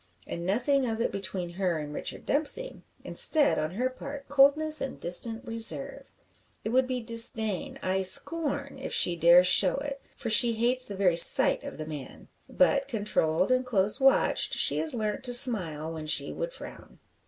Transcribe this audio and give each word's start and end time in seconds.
And 0.25 0.47
nothing 0.47 0.87
of 0.87 0.99
it 0.99 1.11
between 1.11 1.51
her 1.51 1.77
and 1.77 1.93
Richard 1.93 2.25
Dempsey. 2.25 2.81
Instead, 3.03 3.59
on 3.59 3.69
her 3.75 3.87
part, 3.87 4.27
coldness 4.27 4.81
and 4.81 4.99
distant 4.99 5.45
reserve. 5.45 6.07
It 6.63 6.69
would 6.69 6.87
be 6.87 7.01
disdain 7.01 7.77
ay, 7.83 8.01
scorn 8.01 8.79
if 8.81 8.91
she 8.91 9.15
dare 9.15 9.43
show 9.43 9.75
it; 9.75 10.01
for 10.15 10.31
she 10.31 10.53
hates 10.53 10.85
the 10.87 10.95
very 10.95 11.17
sight 11.17 11.61
of 11.63 11.77
the 11.77 11.85
man. 11.85 12.29
But, 12.49 12.87
controlled 12.87 13.51
and 13.51 13.63
close 13.63 13.99
watched, 13.99 14.55
she 14.55 14.79
has 14.79 14.95
learnt 14.95 15.23
to 15.25 15.33
smile 15.33 15.93
when 15.93 16.07
she 16.07 16.31
would 16.31 16.51
frown. 16.51 16.97